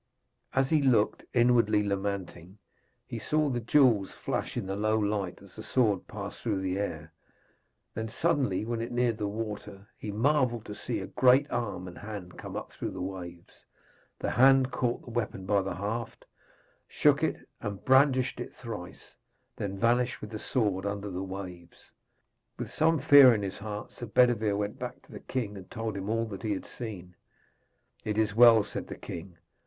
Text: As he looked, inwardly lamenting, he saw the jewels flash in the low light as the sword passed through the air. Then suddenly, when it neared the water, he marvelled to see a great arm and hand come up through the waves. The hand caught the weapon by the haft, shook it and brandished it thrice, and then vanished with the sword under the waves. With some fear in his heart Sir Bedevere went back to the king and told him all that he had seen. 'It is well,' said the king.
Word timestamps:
As 0.55 0.71
he 0.71 0.81
looked, 0.81 1.25
inwardly 1.31 1.83
lamenting, 1.83 2.57
he 3.05 3.19
saw 3.19 3.49
the 3.51 3.59
jewels 3.59 4.09
flash 4.11 4.57
in 4.57 4.65
the 4.65 4.75
low 4.75 4.97
light 4.97 5.39
as 5.43 5.55
the 5.55 5.61
sword 5.61 6.07
passed 6.07 6.41
through 6.41 6.59
the 6.61 6.79
air. 6.79 7.13
Then 7.93 8.09
suddenly, 8.09 8.65
when 8.65 8.81
it 8.81 8.91
neared 8.91 9.19
the 9.19 9.27
water, 9.27 9.87
he 9.99 10.11
marvelled 10.11 10.65
to 10.65 10.73
see 10.73 10.97
a 11.01 11.05
great 11.05 11.47
arm 11.51 11.87
and 11.87 11.99
hand 11.99 12.35
come 12.35 12.55
up 12.55 12.71
through 12.71 12.89
the 12.89 12.99
waves. 12.99 13.63
The 14.17 14.31
hand 14.31 14.71
caught 14.71 15.03
the 15.03 15.11
weapon 15.11 15.45
by 15.45 15.61
the 15.61 15.75
haft, 15.75 16.25
shook 16.87 17.21
it 17.21 17.47
and 17.59 17.85
brandished 17.85 18.39
it 18.39 18.55
thrice, 18.55 19.17
and 19.59 19.73
then 19.73 19.79
vanished 19.79 20.19
with 20.19 20.31
the 20.31 20.39
sword 20.39 20.83
under 20.83 21.11
the 21.11 21.21
waves. 21.21 21.91
With 22.57 22.71
some 22.71 22.97
fear 22.97 23.35
in 23.35 23.43
his 23.43 23.59
heart 23.59 23.91
Sir 23.91 24.07
Bedevere 24.07 24.57
went 24.57 24.79
back 24.79 24.99
to 25.03 25.11
the 25.11 25.19
king 25.19 25.55
and 25.55 25.69
told 25.69 25.95
him 25.95 26.09
all 26.09 26.25
that 26.25 26.41
he 26.41 26.53
had 26.53 26.65
seen. 26.65 27.13
'It 28.03 28.17
is 28.17 28.33
well,' 28.33 28.63
said 28.63 28.87
the 28.87 28.95
king. 28.97 29.37